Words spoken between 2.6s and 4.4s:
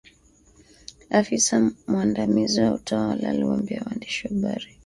wa utawala aliwaambia waandishi wa